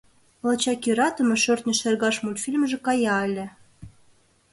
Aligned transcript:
Лачак 0.47 0.81
йӧратыме 0.87 1.35
«Шӧртньӧ 1.43 1.73
шергаш» 1.79 2.15
мультфильмже 2.23 2.77
кая 2.85 3.15
ыле. 3.27 3.45